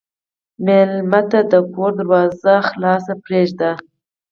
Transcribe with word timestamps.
مېلمه 0.65 1.21
ته 1.31 1.39
د 1.51 1.53
کور 1.73 1.91
دروازه 1.99 2.53
پرانستې 2.75 3.13
پرېږده. 3.23 3.71